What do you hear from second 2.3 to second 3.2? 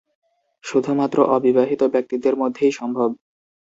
মধ্যেই সম্ভব।